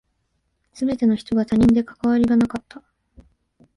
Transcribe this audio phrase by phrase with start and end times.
[0.73, 2.81] 全ての人が他人で関わりがなかった。